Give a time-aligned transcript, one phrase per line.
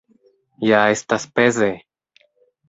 [0.67, 1.69] Ja estas peze!